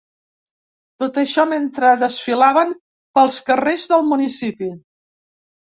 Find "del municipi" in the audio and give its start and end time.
3.95-4.77